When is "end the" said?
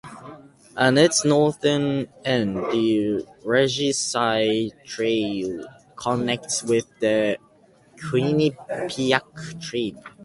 2.25-3.23